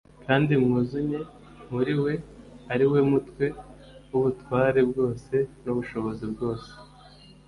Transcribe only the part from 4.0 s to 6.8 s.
w'ubutware bwose n'ubushobozi bwose'.»